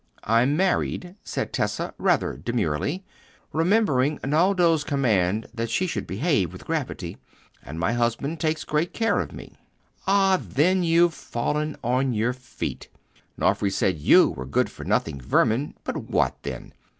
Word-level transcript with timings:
"I'm 0.23 0.57
married," 0.57 1.13
said 1.23 1.53
Tessa, 1.53 1.93
rather 1.99 2.35
demurely, 2.35 3.05
remembering 3.53 4.17
Naldo's 4.25 4.83
command 4.83 5.45
that 5.53 5.69
she 5.69 5.85
should 5.85 6.07
behave 6.07 6.51
with 6.51 6.65
gravity; 6.65 7.17
"and 7.63 7.79
my 7.79 7.93
husband 7.93 8.39
takes 8.39 8.63
great 8.63 8.95
care 8.95 9.19
of 9.19 9.31
me." 9.31 9.59
"Ah, 10.07 10.39
then, 10.41 10.81
you've 10.81 11.13
fallen 11.13 11.75
on 11.83 12.13
your 12.13 12.33
feet! 12.33 12.87
Nofri 13.39 13.69
said 13.71 13.99
you 13.99 14.31
were 14.31 14.47
good 14.47 14.71
for 14.71 14.83
nothing 14.83 15.21
vermin; 15.21 15.75
but 15.83 15.95
what 16.09 16.35
then? 16.41 16.73